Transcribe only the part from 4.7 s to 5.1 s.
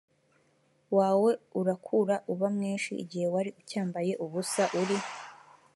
uri